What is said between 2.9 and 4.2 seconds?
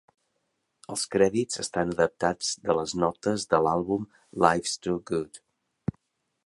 notes de l'àlbum